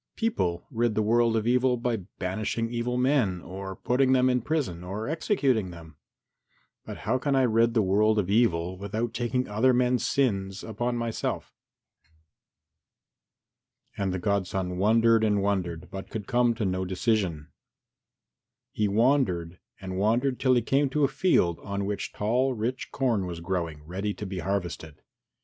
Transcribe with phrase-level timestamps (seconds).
[0.15, 4.83] People rid the world of evil by banishing evil men or putting them in prison
[4.83, 5.95] or executing them.
[6.83, 10.97] But how can I rid the world of evil without taking other men's sins upon
[10.97, 11.53] myself?"
[13.95, 17.49] And the godson wondered and wondered, but could come to no decision.
[18.71, 23.27] He wandered and wandered till he came to a field on which tall rich corn
[23.27, 25.03] was growing, ready to be harvested.